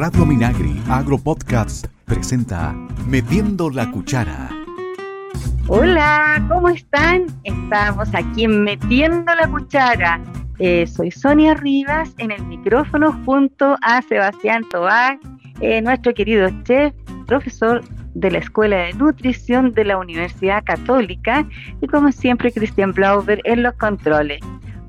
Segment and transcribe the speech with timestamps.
[0.00, 2.74] Radio Minagri Agro Podcast presenta
[3.06, 4.48] Metiendo la Cuchara.
[5.66, 7.26] Hola, ¿cómo están?
[7.44, 10.18] Estamos aquí en Metiendo la Cuchara.
[10.58, 15.18] Eh, soy Sonia Rivas en el micrófono junto a Sebastián Tobar,
[15.60, 16.94] eh, nuestro querido chef,
[17.26, 21.46] profesor de la Escuela de Nutrición de la Universidad Católica
[21.82, 24.40] y como siempre Cristian Blauber en los controles.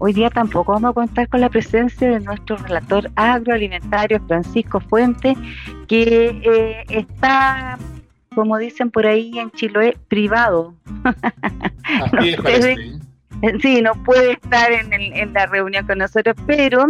[0.03, 5.37] Hoy día tampoco vamos a contar con la presencia de nuestro relator agroalimentario Francisco Fuente,
[5.87, 7.77] que eh, está,
[8.33, 10.73] como dicen por ahí en Chiloé, privado.
[12.13, 12.97] no puede,
[13.61, 16.83] sí, no puede estar en, la reunión con nosotros, pero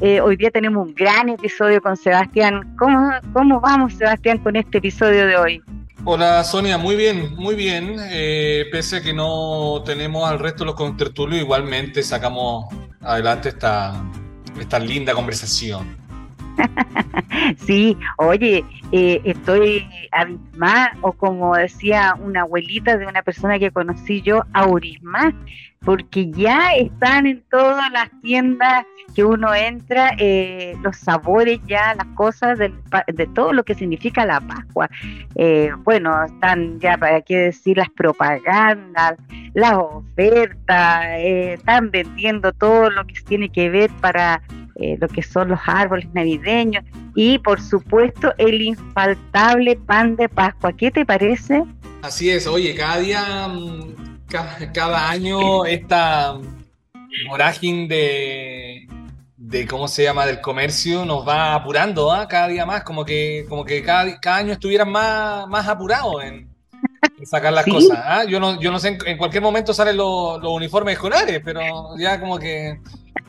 [0.00, 2.74] eh, hoy día tenemos un gran episodio con Sebastián.
[2.76, 5.62] ¿Cómo, ¿Cómo vamos, Sebastián, con este episodio de hoy?
[6.04, 7.96] Hola Sonia, muy bien, muy bien.
[7.98, 12.66] Eh, pese a que no tenemos al resto de los contertulios, igualmente sacamos
[13.00, 14.00] adelante esta,
[14.58, 16.07] esta linda conversación.
[17.56, 24.22] sí, oye, eh, estoy abismada, o como decía una abuelita de una persona que conocí
[24.22, 25.34] yo, aurisma,
[25.84, 32.06] porque ya están en todas las tiendas que uno entra, eh, los sabores ya, las
[32.14, 32.72] cosas de,
[33.34, 34.90] todo lo que significa la Pascua.
[35.34, 39.14] Eh, bueno, están ya, para qué decir, las propagandas,
[39.54, 44.42] las ofertas, eh, están vendiendo todo lo que tiene que ver para
[44.78, 46.84] lo que son los árboles navideños
[47.14, 50.72] y por supuesto el infaltable pan de Pascua.
[50.72, 51.64] ¿Qué te parece?
[52.02, 56.38] Así es, oye, cada día mm, cada, año esta
[57.28, 58.88] vorágine de,
[59.36, 62.28] de, ¿cómo se llama?, del comercio nos va apurando, ¿ah?
[62.28, 66.48] cada día más, como que, como que cada, cada año estuvieran más, más apurados en,
[67.24, 67.98] sacar las cosas.
[68.04, 68.24] ¿ah?
[68.24, 71.60] Yo, no, yo no sé, en, cualquier momento salen los, los uniformes escolares, pero
[71.98, 72.78] ya como que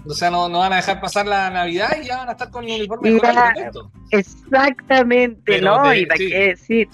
[0.06, 2.50] o sea, no, no, van a dejar pasar la Navidad y ya van a estar
[2.50, 3.54] con el uniforme escolar
[4.12, 5.94] Exactamente, ¿no?
[5.94, 6.88] y hay que decir,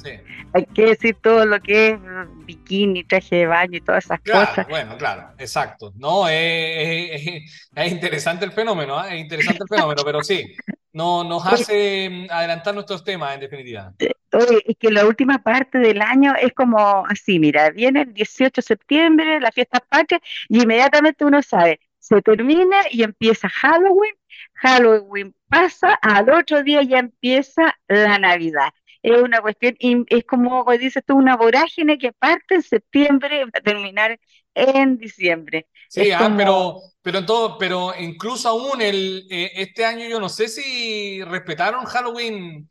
[0.53, 1.99] hay que decir todo lo que es
[2.45, 4.67] bikini, traje de baño y todas esas cosas.
[4.67, 5.93] Bueno, claro, exacto.
[5.95, 9.15] No, es, es, interesante el fenómeno, ¿eh?
[9.15, 10.55] es interesante el fenómeno, pero sí,
[10.95, 13.93] no, nos hace mm, adelantar nuestros temas, en definitiva.
[14.31, 18.53] Oye, es que la última parte del año es como así, mira, viene el 18
[18.55, 20.19] de septiembre, la fiesta patria,
[20.49, 24.13] y inmediatamente uno sabe, se termina y empieza Halloween,
[24.53, 28.69] Halloween pasa, al otro día ya empieza la Navidad.
[29.01, 33.49] Es una cuestión, es como dices tú, una vorágine que parte en septiembre y va
[33.53, 34.19] a terminar
[34.53, 35.67] en diciembre.
[35.89, 40.29] Sí, ah, pero, pero, en todo, pero incluso aún el, eh, este año yo no
[40.29, 42.67] sé si respetaron Halloween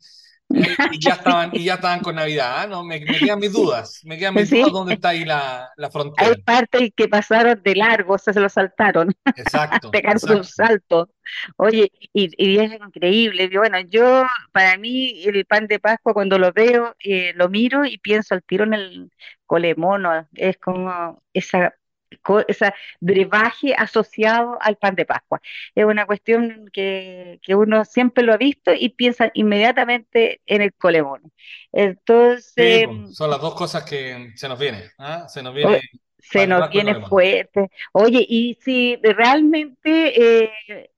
[0.49, 2.67] y, ya estaban, y ya estaban con Navidad, ¿ah?
[2.67, 2.83] ¿no?
[2.83, 6.29] Me, quedan mis dudas, me quedan mis dudas dónde está ahí la, la, frontera.
[6.29, 9.13] Hay partes que pasaron de largo, o sea, se lo saltaron.
[9.35, 9.89] Exacto.
[9.91, 11.09] Pegaron un salto.
[11.57, 13.49] Oye, y, y, es increíble.
[13.57, 17.97] Bueno, yo, para mí, el pan de Pascua, cuando lo veo, eh, lo miro y
[17.97, 19.11] pienso al tiro en el
[19.45, 20.27] colemono.
[20.35, 21.73] Es como esa
[22.47, 25.41] ese brebaje asociado al pan de Pascua.
[25.73, 31.31] Es una cuestión que, uno siempre lo ha visto y piensa inmediatamente en el colemón.
[31.71, 32.87] Entonces...
[32.87, 34.83] Pues, son las dos cosas que se nos vienen.
[34.97, 35.27] ¿ah?
[35.27, 35.81] Se nos viene
[36.29, 37.69] se nos viene fuerte.
[37.91, 40.51] Oye, y si realmente eh,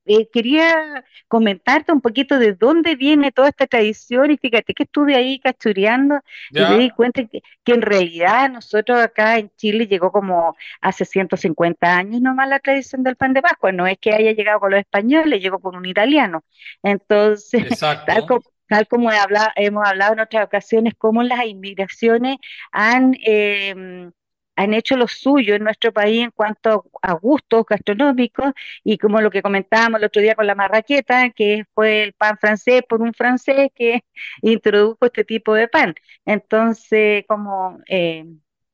[0.05, 5.15] eh, quería comentarte un poquito de dónde viene toda esta tradición, y fíjate que estuve
[5.15, 6.21] ahí cachureando
[6.51, 11.95] y me di cuenta que, en realidad nosotros acá en Chile llegó como hace 150
[11.95, 14.79] años nomás la tradición del pan de Pascua, no es que haya llegado con los
[14.79, 16.43] españoles, llegó con un italiano.
[16.83, 17.67] Entonces,
[18.07, 19.09] tal como, tal como
[19.55, 22.37] hemos hablado en otras ocasiones, cómo las inmigraciones
[22.71, 23.15] han...
[23.25, 24.09] Eh,
[24.57, 28.53] han hecho lo suyo en nuestro país en cuanto a gustos gastronómicos
[28.83, 32.37] y como lo que comentábamos el otro día con la marraqueta, que fue el pan
[32.39, 34.03] francés por un francés que
[34.41, 35.95] introdujo este tipo de pan.
[36.25, 38.25] Entonces, como eh,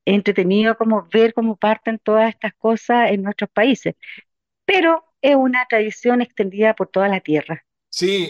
[0.05, 3.95] entretenido como ver cómo parten todas estas cosas en nuestros países.
[4.65, 7.65] Pero es una tradición extendida por toda la tierra.
[7.89, 8.29] Sí,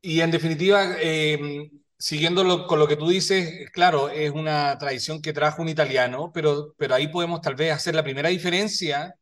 [0.00, 5.32] y, en definitiva, eh, siguiendo con lo que tú dices, claro, es una tradición que
[5.32, 9.14] trajo un italiano, pero, pero ahí podemos tal vez hacer la primera diferencia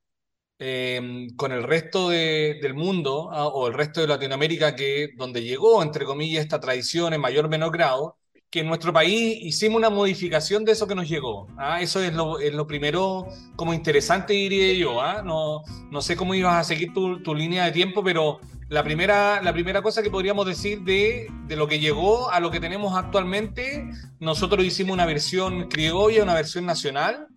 [0.58, 5.82] eh, con el resto del mundo ah, o el resto de Latinoamérica, que donde llegó,
[5.82, 8.18] entre comillas, esta tradición en mayor o menor grado,
[8.50, 11.48] que en nuestro país hicimos una modificación de eso que nos llegó.
[11.58, 11.80] ¿ah?
[11.80, 13.26] Eso es lo, es lo, primero
[13.56, 15.00] como interesante, diría yo.
[15.00, 15.22] ¿ah?
[15.22, 19.42] No, no sé cómo ibas a seguir tu, tu línea de tiempo, pero la primera,
[19.42, 22.96] la primera cosa que podríamos decir de, de, lo que llegó a lo que tenemos
[22.96, 23.88] actualmente,
[24.18, 27.28] nosotros hicimos una versión criolla, una versión nacional,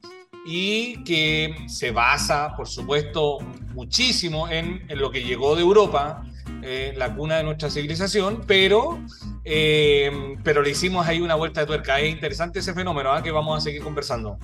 [0.45, 3.38] y que se basa, por supuesto,
[3.73, 6.23] muchísimo en, en lo que llegó de Europa,
[6.62, 9.00] eh, la cuna de nuestra civilización, pero,
[9.46, 12.00] eh, pero le hicimos ahí una vuelta de tuerca.
[12.00, 13.24] Es interesante ese fenómeno ¿ah?
[13.24, 14.38] que vamos a seguir conversando.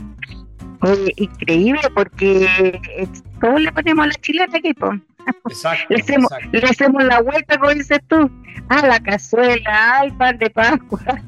[0.82, 2.48] Oye, increíble porque
[3.40, 4.74] todos le ponemos la chilena aquí,
[5.50, 8.30] Exacto le, hacemos, le hacemos la vuelta, como dices tú,
[8.70, 11.22] a la cazuela, al pan de Pascua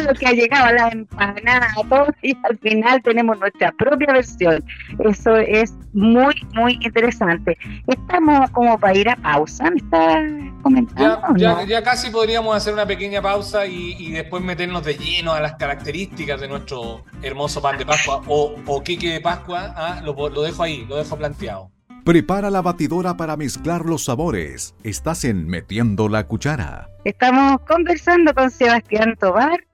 [0.00, 4.64] lo que ha llegado, la empanada, todo, y al final tenemos nuestra propia versión.
[4.98, 7.58] Eso es muy, muy interesante.
[7.86, 10.24] Estamos como para ir a pausa, ¿me está
[10.62, 11.20] comentando?
[11.36, 15.54] Ya, ya, casi podríamos hacer una pequeña pausa y, después meternos de lleno a las
[15.54, 19.74] características de nuestro hermoso pan de Pascua o, o de Pascua.
[19.76, 21.70] Ah, lo, lo dejo ahí, lo dejo planteado.
[22.04, 24.74] Prepara la batidora para mezclar los sabores.
[24.82, 26.88] Estás en Metiendo la Cuchara.
[27.04, 29.64] Estamos conversando con Sebastián Tobar,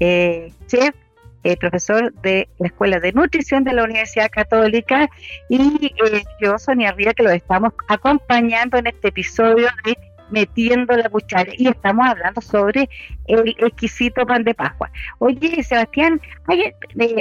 [0.00, 0.94] eh, chef,
[1.42, 5.08] eh, profesor de la Escuela de Nutrición de la Universidad Católica,
[5.48, 9.96] y eh, yo, Sonia Ría, que lo estamos acompañando en este episodio de
[10.30, 12.88] Metiendo la Cuchara, y estamos hablando sobre
[13.26, 14.90] el exquisito pan de Pascua.
[15.18, 16.20] Oye, Sebastián,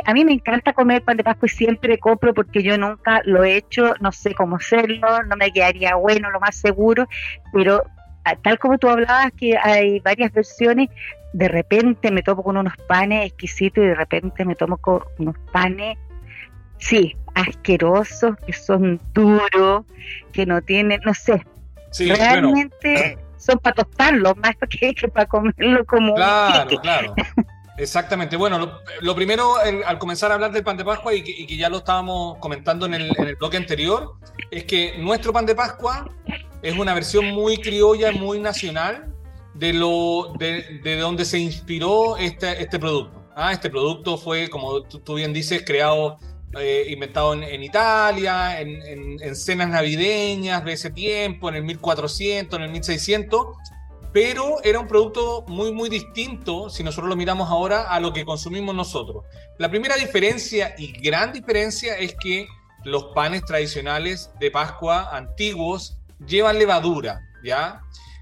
[0.05, 3.43] a mí me encanta comer pan de Pascua y siempre compro porque yo nunca lo
[3.43, 7.07] he hecho, no sé cómo hacerlo, no me quedaría bueno, lo más seguro,
[7.51, 7.83] pero
[8.41, 10.89] tal como tú hablabas, que hay varias versiones,
[11.33, 15.35] de repente me tomo con unos panes exquisitos y de repente me tomo con unos
[15.51, 15.97] panes,
[16.77, 19.85] sí, asquerosos, que son duros,
[20.31, 21.45] que no tienen, no sé,
[21.97, 26.15] realmente son para tostarlos más que, para comerlo como...
[26.15, 27.15] Claro, claro.
[27.77, 28.35] Exactamente.
[28.35, 31.77] Bueno, lo, primero, al comenzar a hablar del pan de Pascua y que, ya lo
[31.77, 34.15] estábamos comentando en el, en el, bloque anterior,
[34.51, 36.09] es que nuestro pan de Pascua
[36.61, 39.13] es una versión muy criolla, muy nacional
[39.53, 43.19] de, lo, de, de donde se inspiró este, este producto.
[43.35, 46.17] Ah, este producto fue, como tú, bien dices, creado,
[46.59, 52.65] eh, inventado en, Italia, en, en, cenas navideñas de ese tiempo, en el 1400, en
[52.65, 53.47] el 1600,
[54.11, 58.25] pero era un producto muy, muy distinto, si nosotros lo miramos ahora, a lo que
[58.25, 59.23] consumimos nosotros.
[59.57, 62.47] La primera diferencia y gran diferencia es que
[62.83, 67.81] los panes tradicionales de Pascua antiguos llevan levadura, ¿ya?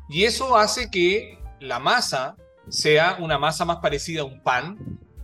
[0.10, 2.36] Y eso hace que la masa
[2.70, 4.78] sea una masa más parecida a un pan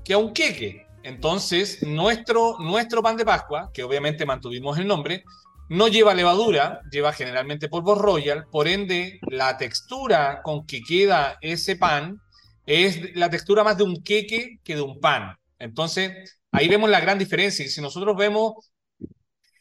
[0.04, 0.88] que a un queque.
[1.04, 5.24] Entonces, nuestro, nuestro pan de Pascua, que obviamente mantuvimos el nombre,
[5.70, 11.76] no lleva levadura, lleva generalmente polvo royal, por ende la textura con que queda ese
[11.76, 12.22] pan
[12.66, 15.36] es la textura más de un queque que de un pan.
[15.60, 17.66] Entonces, ahí vemos la gran diferencia.
[17.66, 18.72] Y si nosotros vemos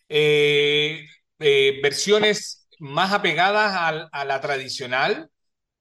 [0.08, 1.06] eh,
[1.38, 5.30] eh, versiones más apegadas a, la tradicional,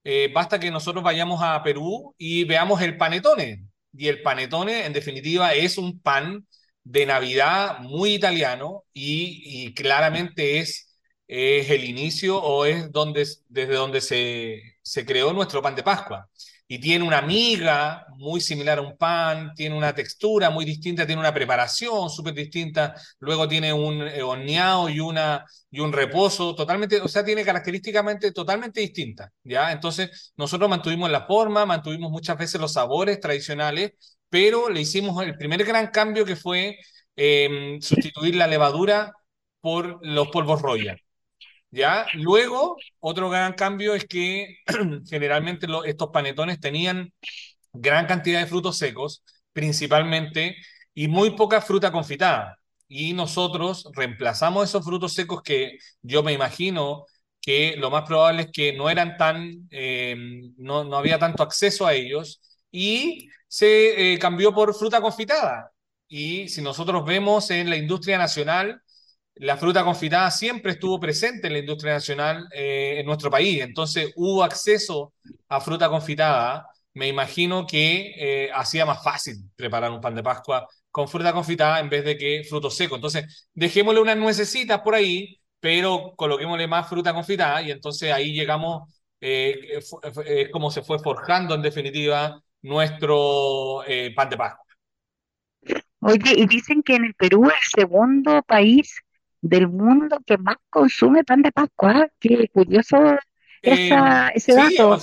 [0.03, 3.65] eh, basta que nosotros vayamos a Perú y veamos el panetone.
[3.93, 6.45] Y el panetone, en definitiva, es un pan
[6.83, 10.95] de Navidad muy italiano y, claramente es,
[11.27, 16.29] es, el inicio o es donde, desde donde se, se creó nuestro pan de Pascua
[16.71, 21.19] y tiene una miga muy similar a un pan, tiene una textura muy distinta, tiene
[21.19, 27.01] una preparación súper distinta, luego tiene un eh, horneado y, una, y un reposo totalmente,
[27.01, 29.73] o sea, tiene característicamente totalmente distintas, ¿ya?
[29.73, 33.91] Entonces, nosotros mantuvimos la forma, mantuvimos muchas veces los sabores tradicionales,
[34.29, 36.77] pero le hicimos el primer gran cambio que fue
[37.17, 39.11] em, sustituir la levadura
[39.59, 40.97] por los polvos Royal.
[41.71, 42.05] ¿Ya?
[42.13, 44.57] Luego, otro gran cambio es que
[45.09, 47.13] generalmente estos panetones tenían
[47.73, 50.57] gran cantidad de frutos secos, principalmente,
[50.93, 52.57] y muy poca fruta confitada.
[52.87, 57.05] Y nosotros reemplazamos esos frutos secos que yo me imagino
[57.41, 60.15] que lo más probable es que no eran tan, eh,
[60.57, 62.41] no, no, había tanto acceso a ellos,
[62.71, 65.71] y se eh, cambió por fruta confitada.
[66.07, 68.81] Y si nosotros vemos en la industria nacional,
[69.35, 74.11] la fruta confitada siempre estuvo presente en la industria nacional eh, en nuestro país, entonces
[74.15, 75.13] hubo acceso
[75.49, 76.67] a fruta confitada.
[76.93, 81.79] Me imagino que eh, hacía más fácil preparar un pan de Pascua con fruta confitada
[81.79, 82.95] en vez de que fruto seco.
[82.95, 88.93] Entonces, dejémosle unas nuecesitas por ahí, pero coloquémosle más fruta confitada y entonces ahí llegamos,
[89.21, 89.79] eh,
[90.25, 93.83] es como se fue forjando en definitiva nuestro
[94.15, 94.65] pan de Pascua.
[96.01, 99.01] Oye, y dicen que en el Perú el segundo país
[99.41, 102.07] del mundo que más consume pan de Pascua.
[102.19, 102.97] Qué curioso
[103.61, 103.89] eh,
[104.33, 104.99] ese dato.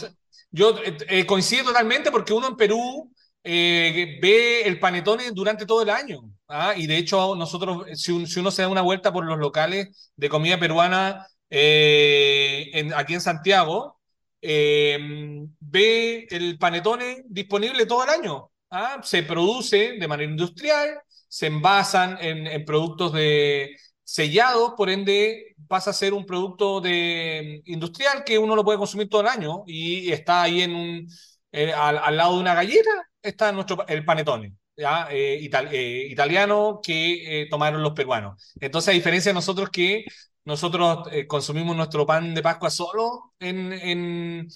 [0.51, 3.13] yo eh, eh, coincido totalmente porque uno en Perú
[3.45, 6.21] ve el panetone durante todo el año.
[6.49, 6.75] ¿ah?
[6.77, 10.59] Y de hecho, nosotros, si, uno se da una vuelta por los locales de comida
[10.59, 13.99] peruana en, aquí en Santiago,
[14.41, 18.51] ve el panetone disponible todo el año.
[18.71, 19.01] ¿ah?
[19.03, 23.75] Se produce de manera industrial, se envasan en productos de,
[24.09, 29.09] sellado, por ende pasa a ser un producto de, industrial que uno lo puede consumir
[29.11, 31.09] todo el año y está ahí en un,
[31.53, 34.55] eh, al, lado de una galleta, está nuestro, el panetone.
[34.75, 35.09] ¿ya?
[35.11, 38.55] Eh, eh, italiano que tomaron los peruanos.
[38.59, 40.07] Entonces, a diferencia de nosotros que
[40.45, 44.49] nosotros consumimos nuestro pan de Pascua solo en, en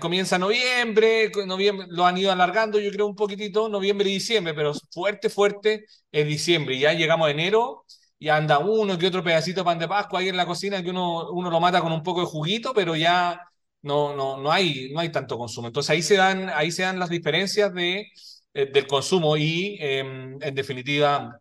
[0.00, 4.72] comienza noviembre, noviembre, lo han ido alargando yo creo un poquitito, noviembre y diciembre, pero
[4.90, 6.76] fuerte, fuerte es diciembre.
[6.78, 7.84] Ya llegamos a enero
[8.20, 10.90] y anda uno que otro pedacito de pan de Pascua ahí en la cocina que
[10.90, 13.40] uno, uno lo mata con un poco de juguito, pero ya
[13.82, 15.68] no, no, no, hay, no hay tanto consumo.
[15.68, 18.06] Entonces ahí se dan, ahí se dan las diferencias de,
[18.52, 21.40] eh, del consumo y em, en definitiva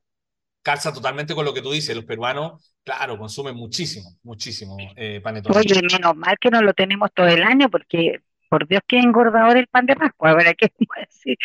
[0.62, 1.94] calza totalmente con lo que tú dices.
[1.94, 5.58] Los peruanos, claro, consumen muchísimo, muchísimo eh, panetón.
[5.58, 9.58] Oye, menos mal que no lo tenemos todo el año porque por Dios que engordador
[9.58, 11.38] el pan de Pascua, ahora que decir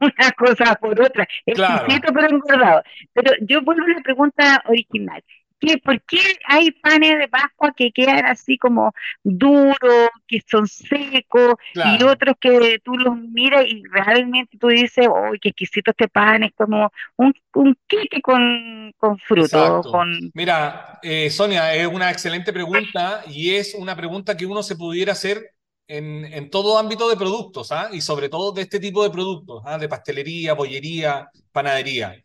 [0.00, 1.86] una cosa por otra, claro.
[1.86, 2.82] pero engordado.
[3.12, 5.22] Pero yo vuelvo a la pregunta original.
[5.60, 11.54] ¿Qué, ¿Por qué hay panes de Pascua que quedan así como duros, que son secos,
[11.74, 16.44] y otros que tú los miras y realmente tú dices, ¡oh, qué exquisito este pan!
[16.44, 17.76] Es como un, un
[18.22, 19.82] con, con fruto.
[19.82, 20.30] Con...
[20.32, 25.12] Mira, eh, Sonia, es una excelente pregunta y es una pregunta que uno se pudiera
[25.12, 25.52] hacer
[25.90, 27.90] en, todo ámbito de productos, ¿ah?
[27.92, 29.76] y sobre todo de este tipo de productos, ¿ah?
[29.78, 32.16] de pastelería, bollería, panadería.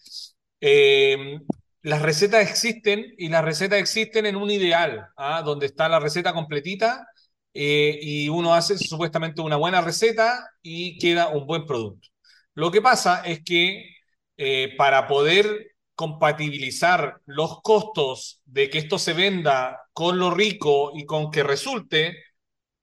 [0.61, 1.39] Eh,
[1.81, 5.41] las recetas existen y las recetas existen en un ideal, ¿ah?
[5.43, 7.07] donde está la receta completita
[7.53, 12.07] eh, y uno hace supuestamente una buena receta y queda un buen producto.
[12.53, 13.89] Lo que pasa es que
[14.37, 21.05] eh, para poder compatibilizar los costos de que esto se venda con lo rico y
[21.05, 22.17] con que resulte,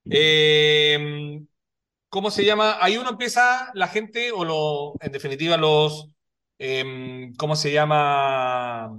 [0.05, 1.47] Em,
[2.09, 2.79] ¿Cómo se llama?
[2.81, 6.11] Ahí uno empieza, la gente, o lo, en definitiva los,
[6.59, 8.91] em, ¿cómo se llama?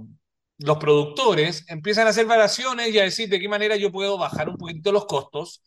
[0.58, 4.48] Los productores empiezan a hacer variaciones y a decir de qué manera yo puedo bajar
[4.48, 5.62] un poquito los costos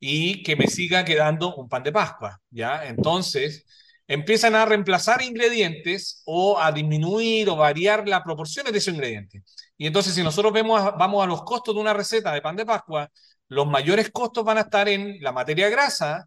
[0.00, 2.86] y que me siga quedando un pan de Pascua, ¿ya?
[2.86, 3.64] Entonces,
[4.06, 9.42] empiezan a reemplazar ingredientes o a disminuir o variar las proporciones de esos ingredientes.
[9.76, 12.66] Y entonces, si nosotros vemos, vamos a los costos de una receta de pan de
[12.66, 13.10] Pascua,
[13.52, 16.26] los mayores costos van a estar en la materia grasa,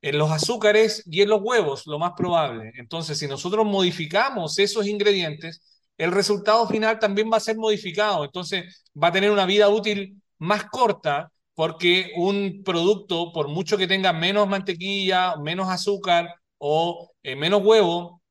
[0.00, 2.72] en los azúcares y en los huevos, lo más probable.
[2.76, 5.60] Entonces, si nosotros modificamos esos ingredientes,
[5.98, 8.24] el resultado final también va a ser modificado.
[8.24, 13.86] Entonces, va a tener una vida útil más corta porque un producto, por mucho que
[13.86, 18.22] tenga menos mantequilla, menos azúcar o eh, menos huevo,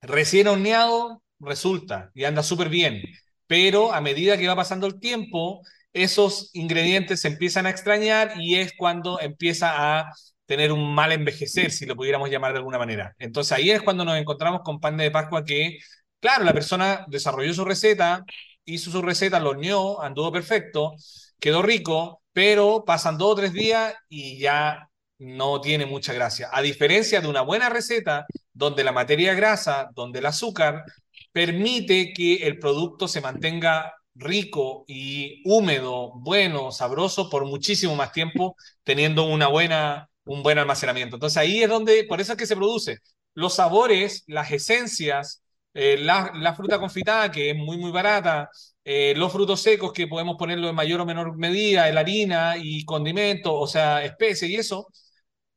[0.00, 3.02] recién horneado, resulta y anda súper bien.
[3.48, 8.56] Pero a medida que va pasando el tiempo, esos ingredientes se empiezan a extrañar y
[8.56, 10.12] es cuando empieza a
[10.46, 13.14] tener un mal envejecer, si lo pudiéramos llamar de alguna manera.
[13.18, 15.78] Entonces ahí es cuando nos encontramos con pan de Pascua que,
[16.20, 18.24] claro, la persona desarrolló su receta,
[18.64, 20.94] hizo su receta, lo horneó, anduvo perfecto,
[21.38, 26.48] quedó rico, pero pasan dos o tres días y ya no tiene mucha gracia.
[26.52, 30.84] A diferencia de una buena receta, donde la materia grasa, donde el azúcar,
[31.32, 38.56] permite que el producto se mantenga rico y húmedo, bueno, sabroso por muchísimo más tiempo,
[38.84, 41.16] teniendo una buena, un buen almacenamiento.
[41.16, 42.98] Entonces ahí es donde, por eso es que se produce.
[43.34, 45.42] Los sabores, las esencias,
[45.74, 48.50] eh, la, fruta confitada, que es muy, muy barata,
[48.84, 52.84] eh, los frutos secos, que podemos ponerlo en mayor o menor medida, la harina y
[52.84, 54.88] condimento, o sea, especies y eso,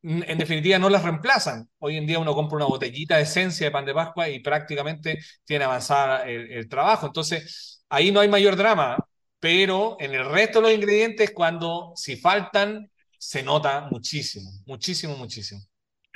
[0.03, 1.69] en definitiva no las reemplazan.
[1.79, 5.19] Hoy en día uno compra una botellita de esencia de pan de Pascua y prácticamente
[5.45, 7.07] tiene avanzada el trabajo.
[7.07, 8.97] Entonces, ahí no hay mayor drama,
[9.39, 15.62] pero en el resto de los ingredientes, cuando si faltan, se nota muchísimo, muchísimo, muchísimo.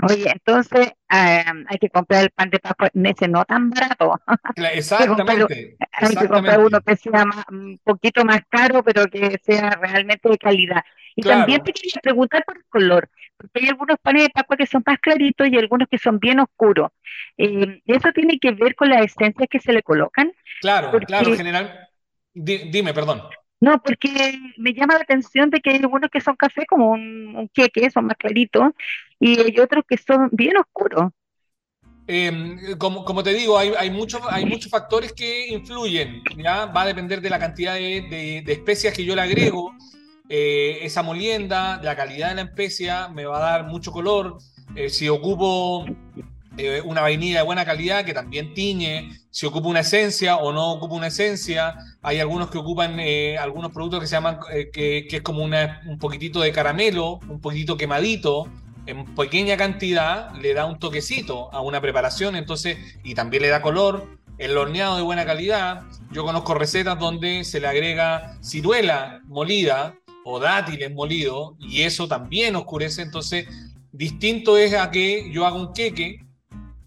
[0.03, 4.19] Oye, entonces hay que comprar el pan de Pascua en ese no tan barato.
[4.55, 5.77] Exactamente.
[5.91, 10.37] hay que comprar uno que sea un poquito más caro, pero que sea realmente de
[10.37, 10.83] calidad.
[11.15, 14.65] Y también te quería preguntar por el color, porque hay algunos panes de Pascua que
[14.65, 16.91] son más claritos y algunos que son bien oscuros.
[17.37, 20.31] Eh, ¿Eso tiene que ver con las esencias que se le colocan?
[20.61, 21.87] Claro, claro, en general.
[22.33, 23.21] dime, perdón.
[23.59, 27.49] No, porque me llama la atención de que hay algunos que son café como un,
[27.53, 28.71] queque, son más claritos,
[29.19, 31.11] y hay otros que son bien oscuros.
[32.09, 36.67] Em, como, como, te digo, hay, hay, muchos, hay muchos factores que influyen, ¿ya?
[36.67, 39.73] Va a depender de la cantidad de, de, especias que yo le agrego.
[40.29, 44.37] Eh, esa molienda, la calidad de la especia me va a dar mucho color.
[44.75, 45.85] Eh, si ocupo
[46.57, 50.71] eh, una vainilla de buena calidad que también tiñe, si ocupa una esencia o no
[50.71, 51.75] ocupa una esencia.
[52.01, 55.99] Hay algunos que ocupan eh, algunos productos que se llaman, eh, que, es como un
[55.99, 58.47] poquitito de caramelo, un poquitito quemadito,
[58.87, 63.61] en pequeña cantidad le da un toquecito a una preparación, entonces, y también le da
[63.61, 64.17] color.
[64.39, 65.83] el horneado de buena calidad.
[66.11, 69.95] Yo conozco recetas donde se le agrega ciruela molida
[70.29, 73.01] o dátiles molidos y eso también oscurece.
[73.01, 73.47] Entonces,
[73.93, 76.25] distinto es a que yo haga un queque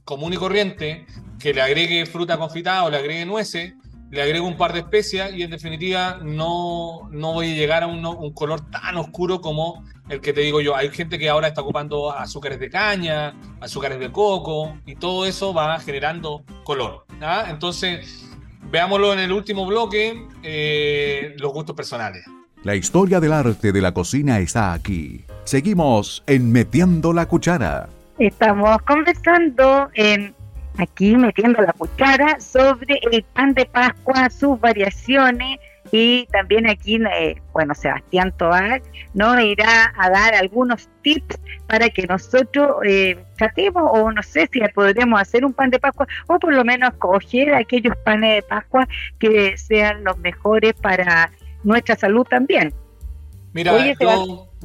[0.04, 1.06] común y corriente,
[1.38, 3.72] que le agregue fruta confitada o le agregue nueces,
[4.10, 7.86] le agrego un par de especias y en definitiva no, no voy a llegar a
[7.86, 10.76] un, color tan oscuro como el que te digo yo.
[10.76, 15.54] Hay gente que ahora está ocupando azúcares de caña, azúcares de coco y todo eso
[15.54, 17.06] va generando color.
[17.48, 18.28] Entonces,
[18.70, 22.22] veámoslo en el último bloque, eh, los gustos personales.
[22.62, 25.24] La historia del arte de la cocina está aquí.
[25.44, 27.88] Seguimos en Metiendo la Cuchara.
[28.18, 30.34] Estamos conversando en
[30.76, 35.58] aquí metiendo la cuchara sobre el pan de Pascua, sus variaciones
[35.90, 38.82] y también aquí, eh, bueno, Sebastián Tobar
[39.14, 44.60] nos irá a dar algunos tips para que nosotros eh, tratemos o no sé si
[44.74, 48.86] podremos hacer un pan de Pascua o por lo menos coger aquellos panes de Pascua
[49.18, 51.30] que sean los mejores para
[51.62, 52.72] nuestra salud también.
[53.52, 53.72] Mira,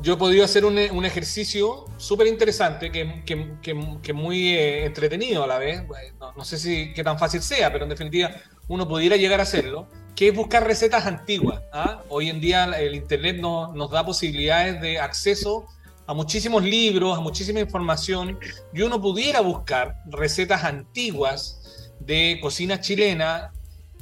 [0.01, 5.57] yo, he podido hacer un, ejercicio súper interesante que, que, muy eh, entretenido a la
[5.57, 5.83] vez.
[6.19, 8.31] No, sé si qué tan fácil sea, pero en definitiva
[8.67, 11.61] uno pudiera llegar a hacerlo, que es buscar recetas antiguas.
[11.73, 12.01] ¿ah?
[12.09, 15.65] Hoy en día el Internet nos da posibilidades de acceso
[16.07, 18.37] a muchísimos libros, a muchísima información,
[18.73, 23.51] y uno pudiera buscar recetas antiguas de cocina chilena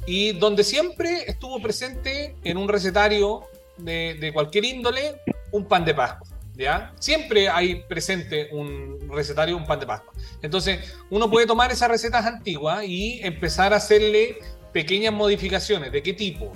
[0.06, 3.42] y donde siempre estuvo presente en un recetario
[3.78, 5.20] de, cualquier índole
[5.52, 6.28] un pan de Pascua.
[6.56, 6.92] ¿Ya?
[7.00, 10.12] Siempre hay presente un recetario, un pan de Pascua.
[10.40, 14.38] Entonces, uno puede tomar esas recetas antiguas y empezar a hacerle
[14.72, 15.90] pequeñas modificaciones.
[15.90, 16.52] ¿De qué tipo?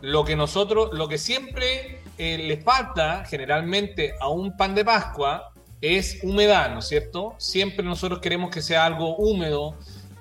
[0.00, 5.52] Lo que nosotros, lo que siempre eh, le falta generalmente a un pan de Pascua
[5.80, 7.34] es humedad, ¿no es cierto?
[7.38, 9.76] Siempre nosotros queremos que sea algo húmedo,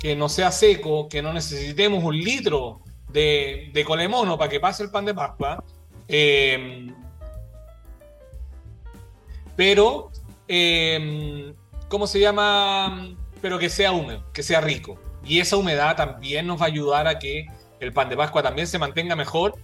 [0.06, 4.84] que no sea seco, que no necesitemos un litro de, de colemono para que pase
[4.84, 5.64] el pan de Pascua.
[6.08, 6.94] Eh,
[9.56, 10.12] pero,
[10.48, 11.56] eh,
[11.90, 13.16] ¿cómo se llama?
[13.42, 15.00] Pero que sea húmedo, que sea rico.
[15.24, 17.48] Y esa humedad también nos va a ayudar a que
[17.80, 19.56] el pan de Pascua también se mantenga mejor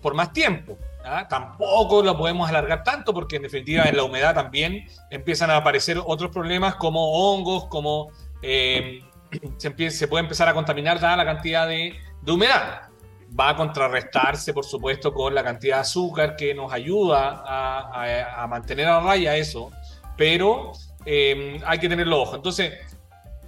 [0.00, 0.78] por más tiempo.
[1.04, 1.28] ¿ah?
[1.28, 6.00] Tampoco lo podemos alargar tanto porque en definitiva en la humedad también empiezan a aparecer
[6.02, 8.08] otros problemas como hongos, como
[8.40, 9.02] eh,
[9.56, 11.94] se, puede empezar a contaminar dada la cantidad de
[12.26, 12.90] humedad
[13.38, 18.88] va a contrarrestarse, por supuesto, con la cantidad de azúcar que nos ayuda a, mantener
[18.88, 19.70] a raya eso,
[20.16, 20.72] pero
[21.04, 22.36] eh, hay que tenerlo ojo.
[22.36, 22.72] Entonces,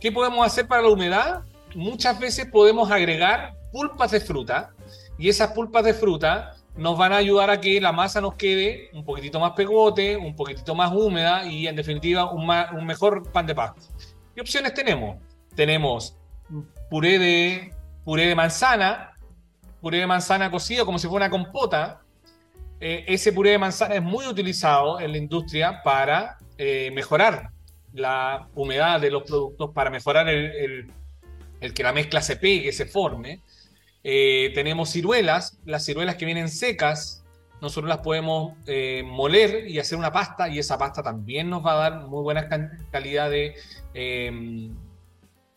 [0.01, 1.43] ¿qué podemos hacer para la humedad?
[1.75, 4.71] Muchas veces podemos agregar pulpas de fruta
[5.19, 8.91] y esas pulpas de fruta nos van a ayudar a que la masa nos quede
[8.93, 13.47] un poquitito más pegote, un poquitito más húmeda y en definitiva un, un mejor pan
[13.47, 13.81] de pasta.
[14.35, 15.17] ¿Qué opciones tenemos?
[15.55, 16.17] Tenemos
[16.93, 17.73] puré de,
[18.05, 19.13] puré de manzana,
[19.81, 22.03] puré de manzana cocido como si fuera una compota.
[22.81, 27.51] Eh, ese puré de manzana es muy utilizado en la industria para eh, mejorar
[27.95, 30.91] la humedad de los productos, para mejorar el,
[31.75, 33.41] que la mezcla se pegue, se forme.
[34.05, 37.25] Eh, tenemos ciruelas, las ciruelas que vienen secas,
[37.61, 38.55] nosotros las podemos
[39.05, 42.49] moler y hacer una pasta y esa pasta también nos va a dar muy buena
[42.91, 43.55] calidad de,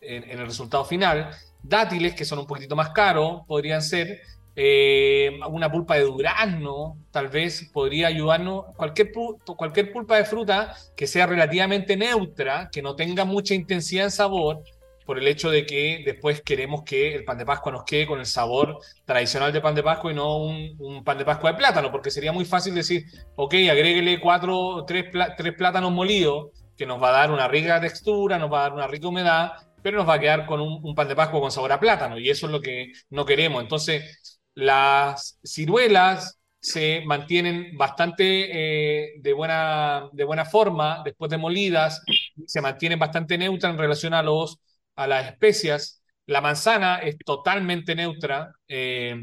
[0.06, 1.30] en, el resultado final
[1.62, 4.20] dátiles, que son un poquitito más caros, podrían ser.
[4.58, 8.64] Eh, una pulpa de durazno, tal vez podría ayudarnos.
[8.74, 9.12] Cualquier,
[9.44, 14.62] cualquier pulpa de fruta que sea relativamente neutra, que no tenga mucha intensidad en sabor,
[15.06, 18.18] por el hecho de que después queremos que el pan de Pascua nos quede con
[18.18, 21.92] el sabor tradicional de pan de Pascua y no un, pan de Pascua de plátano,
[21.92, 23.04] porque sería muy fácil decir,
[23.36, 28.36] ok, agréguele cuatro, tres, tres plátanos molidos, que nos va a dar una rica textura,
[28.38, 31.08] nos va a dar una rica humedad, pero nos va a quedar con un, pan
[31.08, 33.62] de Pascua con sabor a plátano y eso es lo que no queremos.
[33.62, 42.02] Entonces, las ciruelas se mantienen bastante eh, de, buena, de buena forma después de molidas,
[42.46, 44.58] se mantienen bastante neutra en relación a, los,
[44.96, 46.02] a las especias.
[46.26, 48.52] La manzana es totalmente neutra.
[48.66, 49.14] Eh,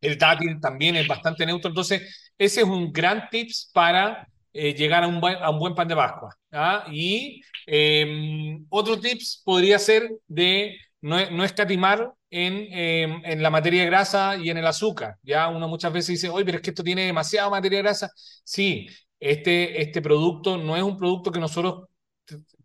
[0.00, 1.68] el dátil también es bastante neutro.
[1.70, 5.74] Entonces, ese es un gran tips para eh, llegar a un, buen, a un buen
[5.74, 6.36] pan de Pascua.
[6.52, 6.86] ¿ah?
[6.90, 13.84] Y em, otro tips podría ser de no, no escatimar en, em, en, la materia
[13.84, 15.16] grasa y en el azúcar.
[15.22, 18.10] Ya uno muchas veces dice, oye, pero es que esto tiene demasiada materia grasa.
[18.44, 18.86] Sí,
[19.18, 21.88] este, este producto no es un producto que nosotros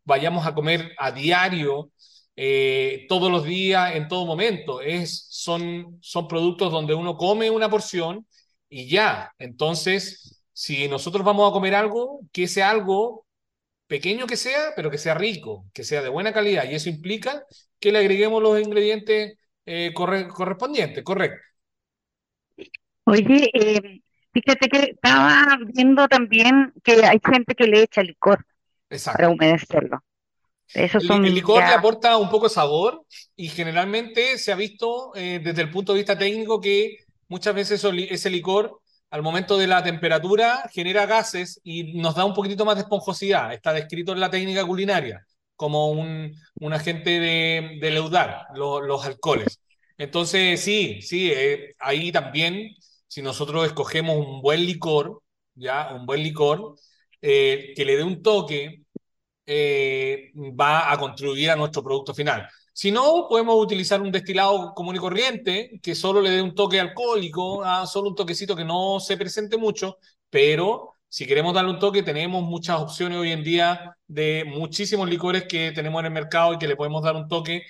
[0.04, 1.92] vayamos a comer a diario,
[2.36, 4.82] eh, todos los días, en todo momento.
[4.82, 8.26] Es, son, son productos donde uno come una porción
[8.70, 9.32] y ya.
[9.40, 13.26] Entonces, si nosotros vamos a comer algo, que sea algo
[13.88, 16.64] pequeño que sea, pero que sea rico, que sea de buena calidad.
[16.64, 17.44] Y eso implica
[17.78, 21.42] que le agreguemos los ingredientes eh, correspondiente, correcto.
[23.04, 24.00] Oye, eh,
[24.32, 28.46] fíjate que estaba viendo también que hay gente que le echa licor
[29.04, 30.06] para humedecerlo.
[30.74, 35.42] Eso el, licor le aporta un poco de sabor y generalmente se ha visto eh,
[35.44, 38.80] desde el punto de vista técnico que muchas veces ese licor
[39.16, 43.54] al momento de la temperatura genera gases y nos da un poquitito más de esponjosidad.
[43.54, 45.26] Está descrito en la técnica culinaria
[45.56, 49.62] como un, un agente de, de leudar los alcoholes.
[49.98, 52.72] Entonces, sí, sí, eh, ahí también,
[53.08, 55.22] si nosotros escogemos un buen licor,
[55.54, 56.76] ya, un buen licor,
[57.22, 58.84] eh, que le dé un toque,
[59.46, 62.50] eh, va a contribuir a nuestro producto final.
[62.78, 66.78] Si no, podemos utilizar un destilado común y corriente que solo le dé un toque
[66.78, 69.98] alcohólico, ah, solo un toquecito que no se presente mucho,
[70.30, 75.46] pero si queremos darle un toque, tenemos muchas opciones hoy en día de muchísimos licores
[75.48, 77.64] que tenemos en el mercado y que le podemos dar un toque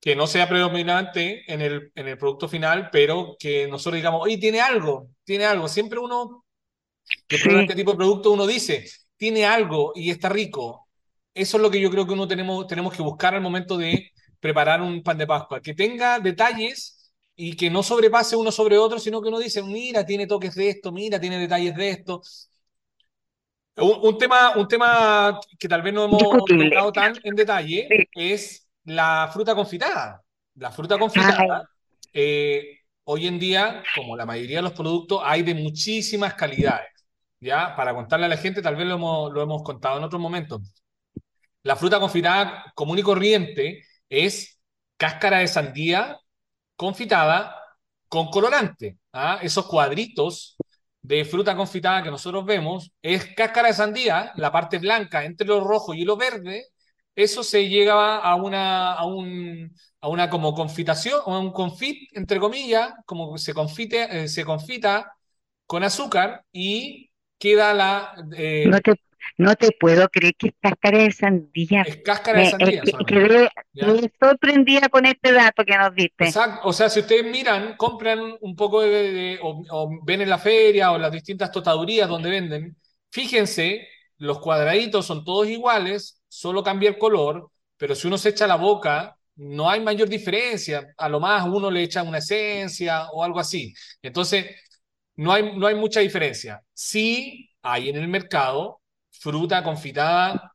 [0.00, 4.38] que no sea predominante en el, en el producto final, pero que nosotros digamos, oye,
[4.38, 5.68] tiene algo, tiene algo.
[5.68, 6.44] Siempre uno
[7.28, 10.88] que este tipo de producto uno dice, tiene algo y está rico.
[11.32, 14.10] Eso es lo que yo creo que uno tenemos, tenemos que buscar al momento de
[14.40, 18.98] preparar un pan de Pascua, que tenga detalles y que no sobrepase uno sobre otro,
[18.98, 22.22] sino que uno dice, mira, tiene toques de esto, mira, tiene detalles de esto.
[23.76, 29.30] Un, tema, un tema que tal vez no hemos tocado tan en detalle es la
[29.32, 30.20] fruta confitada.
[30.56, 31.70] La fruta confitada,
[32.12, 36.88] eh, hoy en día, como la mayoría de los productos, hay de muchísimas calidades.
[37.38, 37.76] ¿ya?
[37.76, 40.60] Para contarle a la gente, tal vez lo hemos, lo hemos contado en otros momentos.
[41.62, 44.60] La fruta confitada común y corriente es
[44.96, 46.18] cáscara de sandía
[46.76, 47.56] confitada
[48.08, 48.98] con colorante.
[49.12, 49.38] ¿ah?
[49.42, 50.56] Esos cuadritos
[51.02, 55.60] de fruta confitada que nosotros vemos es cáscara de sandía, la parte blanca entre lo
[55.60, 56.66] rojo y lo verde.
[57.14, 62.38] Eso se llega a una, a un, a una como confitación, o un confit, entre
[62.38, 65.12] comillas, como se, confite, eh, se confita
[65.66, 68.14] con azúcar y queda la...
[68.36, 68.70] Eh,
[69.36, 71.82] no te puedo creer que es cáscara de sandía.
[71.82, 72.82] Es cáscara de sandía.
[73.06, 73.50] quedé,
[74.20, 76.24] sorprendida con este dato que nos diste.
[76.24, 76.68] Exacto.
[76.68, 80.98] O sea, si ustedes miran, compran un poco de, o, ven en la feria o
[80.98, 82.76] las distintas totadurías donde venden,
[83.10, 83.86] fíjense,
[84.18, 88.56] los cuadraditos son todos iguales, solo cambia el color, pero si uno se echa la
[88.56, 90.92] boca, no hay mayor diferencia.
[90.96, 93.72] A lo más uno le echa una esencia o algo así.
[94.02, 94.46] Entonces,
[95.16, 96.62] no hay, no hay mucha diferencia.
[96.72, 98.77] Sí hay en el mercado
[99.18, 100.54] fruta confitada,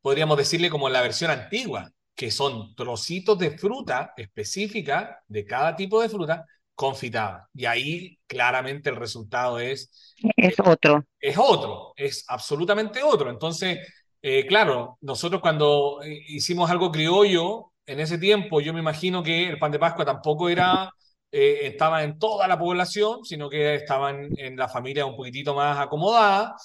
[0.00, 6.02] podríamos decirle como la versión antigua, que son trocitos de fruta específica de cada tipo
[6.02, 7.48] de fruta confitada.
[7.54, 10.14] Y ahí claramente el resultado es...
[10.36, 11.04] Es otro.
[11.18, 13.30] Es otro, es absolutamente otro.
[13.30, 13.78] Entonces,
[14.22, 19.48] eh, claro, nosotros cuando eh, hicimos algo criollo, en ese tiempo yo me imagino que
[19.48, 20.90] el pan de Pascua tampoco era...
[21.32, 25.78] Eh, estaba en toda la población, sino que estaban en la familia un poquitito más
[25.78, 26.56] acomodada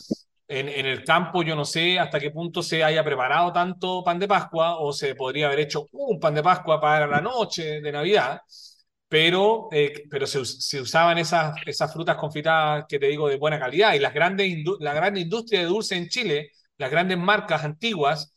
[0.47, 4.27] en, el campo yo no sé hasta qué punto se haya preparado tanto pan de
[4.27, 8.41] Pascua o se podría haber hecho un pan de Pascua para la noche de Navidad,
[9.07, 10.39] pero, eh, pero se,
[10.81, 14.93] usaban esas, esas frutas confitadas que te digo de buena calidad y las grandes la
[14.93, 18.33] gran industria de dulce en Chile, las grandes marcas antiguas,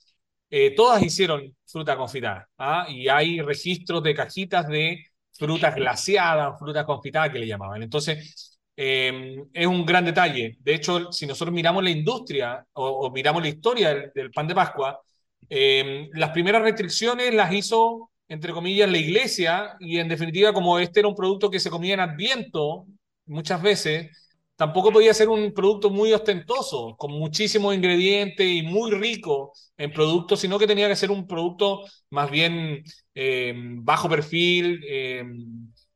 [0.50, 2.86] eh, todas hicieron fruta confitada ¿ah?
[2.88, 7.82] y hay registros de cajitas de frutas glaciadas, frutas confitadas que le llamaban.
[7.82, 10.56] Entonces, Em, es un gran detalle.
[10.60, 15.00] De hecho, si nosotros miramos la industria o, miramos la historia del, pan de Pascua,
[15.48, 21.00] em, las primeras restricciones las hizo, entre comillas, la iglesia y en definitiva, como este
[21.00, 22.86] era un producto que se comía en adviento
[23.26, 24.16] muchas veces,
[24.54, 30.38] tampoco podía ser un producto muy ostentoso, con muchísimos ingredientes y muy rico en productos,
[30.40, 34.80] sino que tenía que ser un producto más bien em, bajo perfil,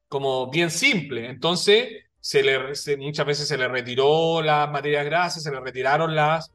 [0.08, 1.28] como bien simple.
[1.30, 1.88] Entonces,
[2.22, 2.56] se le,
[2.98, 6.52] muchas veces se le retiró las materias grasas, se le retiraron las,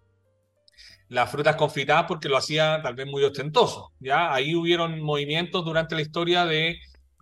[1.10, 3.92] las frutas confitadas porque lo hacía tal vez muy ostentoso.
[4.00, 4.34] ¿ya?
[4.34, 6.80] Ahí hubieron movimientos durante la historia de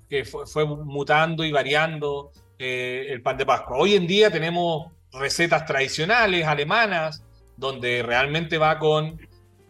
[0.08, 3.78] que fue, mutando y variando eh, el pan de Pascua.
[3.78, 7.24] Hoy en día tenemos recetas tradicionales alemanas
[7.58, 9.20] donde realmente va con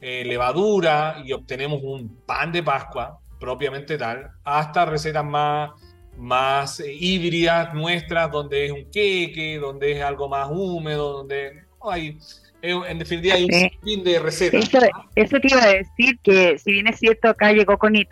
[0.02, 5.72] eh, levadura y obtenemos un pan de Pascua propiamente tal, hasta recetas más
[6.17, 12.17] más eh, híbridas nuestras, donde es un queque, donde es algo más húmedo, donde hay,
[12.62, 14.69] en definitiva hay un fin de recetas.
[15.15, 18.08] Eso, te iba a decir que si bien es cierto acá llegó con eh,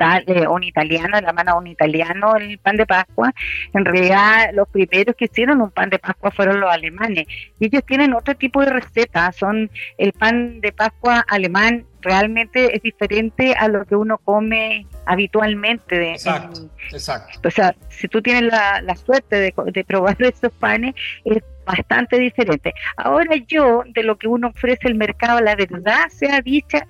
[0.47, 3.33] un italiano, la mano un italiano el pan de Pascua,
[3.73, 7.25] en realidad los primeros que hicieron un pan de Pascua fueron los alemanes
[7.59, 12.81] y ellos tienen otro tipo de recetas, son el pan de Pascua alemán realmente es
[12.81, 16.11] diferente a lo que uno come habitualmente.
[16.11, 17.47] exacto, exacto.
[17.47, 22.19] O sea, si tú tienes la, la suerte de, de, probar esos panes, es bastante
[22.19, 22.73] diferente.
[22.97, 26.85] Ahora yo, de lo que uno ofrece el mercado, la verdad sea dicha,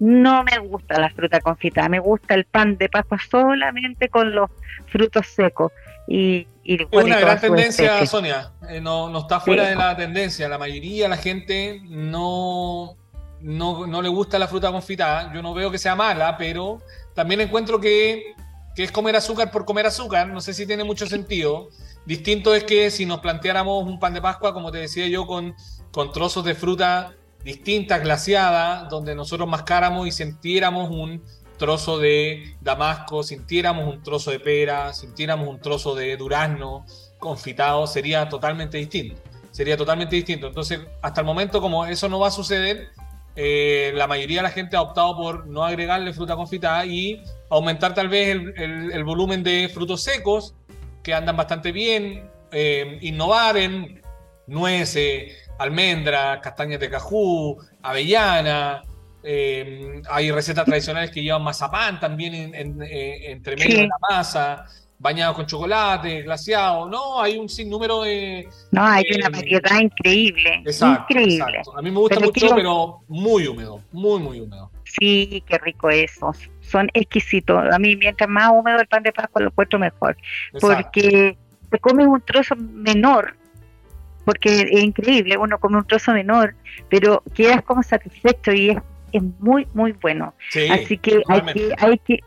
[0.00, 4.50] no me gusta la fruta confitada, me gusta el pan de Pascua solamente con los
[4.86, 5.72] frutos secos.
[6.06, 10.48] Y, y es una gran tendencia, Sonia, eh, no, no, está fuera de la tendencia.
[10.48, 12.96] La mayoría de la gente no,
[13.40, 15.32] no, no, le gusta la fruta confitada.
[15.34, 16.80] Yo no veo que sea mala, pero
[17.14, 18.34] también encuentro que,
[18.74, 20.28] que es comer azúcar por comer azúcar.
[20.28, 21.68] No sé si tiene mucho sentido.
[22.04, 25.54] Distinto es que si nos planteáramos un pan de Pascua, como te decía yo, con,
[25.92, 31.22] con trozos de fruta distintas, glaciadas, donde nosotros mascáramos y sintiéramos un
[31.56, 36.84] trozo de damasco, sintiéramos un trozo de pera, sintiéramos un trozo de durazno
[37.18, 39.20] confitado, sería totalmente distinto.
[39.50, 40.46] Sería totalmente distinto.
[40.46, 42.90] Entonces, hasta el momento, como eso no va a suceder,
[43.40, 47.94] eh, la mayoría de la gente ha optado por no agregarle fruta confitada y aumentar
[47.94, 50.56] tal vez el, volumen de frutos secos
[51.04, 54.02] que andan bastante bien, eh, innovar en
[54.48, 58.82] nueces, almendras, castañas de cajú, avellana.
[59.22, 64.66] Eh, hay recetas tradicionales que llevan mazapán también entre medio de la masa
[64.98, 68.48] bañado con chocolate, glaciado, no, hay un sinnúmero de...
[68.72, 71.62] No, hay una variedad increíble, increíble.
[71.76, 74.70] A mí me gusta mucho, pero muy húmedo, muy, muy húmedo.
[74.84, 77.62] Sí, qué rico eso, son exquisitos.
[77.72, 80.16] A mí mientras más húmedo el pan de Pascua lo encuentro mejor,
[80.60, 81.36] porque
[81.70, 83.36] te comes un trozo menor,
[84.24, 86.54] porque es increíble, uno come un trozo menor,
[86.88, 88.78] pero quedas como satisfecho y es,
[89.12, 90.34] es muy, muy bueno.
[90.70, 92.20] Así que hay que, hay que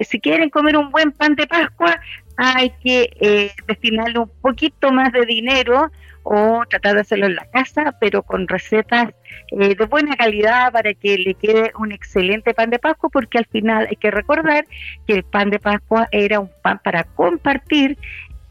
[0.00, 2.00] si quieren comer un buen pan de Pascua,
[2.36, 5.90] hay que eh, destinarle un poquito más de dinero
[6.22, 9.08] o tratar de hacerlo en la casa, pero con recetas
[9.50, 13.46] eh, de buena calidad para que le quede un excelente pan de Pascua, porque al
[13.46, 14.66] final hay que recordar
[15.06, 17.98] que el pan de Pascua era un pan para compartir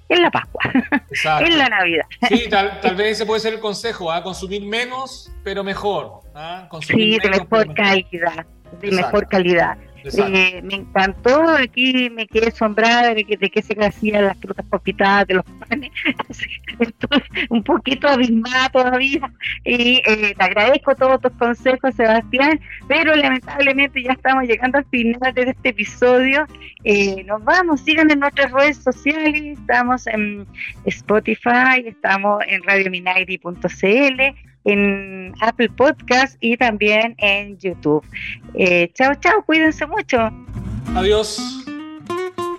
[0.09, 0.61] en la Pascua,
[1.41, 2.05] en la Navidad.
[2.27, 4.23] Sí, tal, vez ese puede ser el consejo, a ¿ah?
[4.23, 6.21] consumir menos, pero mejor.
[6.33, 6.67] ¿ah?
[6.81, 8.45] sí, de mejor calidad,
[8.81, 9.77] de mejor calidad.
[10.15, 14.65] Eh, me encantó, aquí me quedé asombrada de que, de que se hacían las frutas
[14.67, 15.91] popitadas de los panes,
[16.79, 19.31] estoy un poquito abismada todavía.
[19.63, 25.33] Y eh, te agradezco todos tus consejos Sebastián, pero lamentablemente ya estamos llegando al final
[25.33, 26.45] de este episodio,
[26.83, 30.45] eh, nos vamos, sigan en nuestras redes sociales, estamos en
[30.85, 34.21] Spotify, estamos en radiominairi.cl,
[34.67, 38.05] en Apple Podcast y también en YouTube.
[38.53, 40.29] Eh, chao, chao, cuídense mucho.
[40.93, 41.41] Adiós.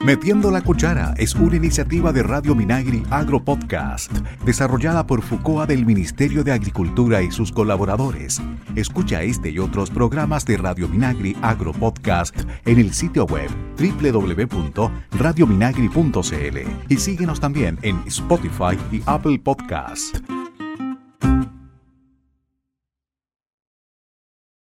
[0.01, 4.11] Metiendo la Cuchara es una iniciativa de Radio Minagri Agro Podcast,
[4.44, 8.40] desarrollada por FUCOA del Ministerio de Agricultura y sus colaboradores.
[8.77, 16.59] Escucha este y otros programas de Radio Minagri Agro Podcast en el sitio web www.radiominagri.cl
[16.88, 20.18] y síguenos también en Spotify y Apple Podcast.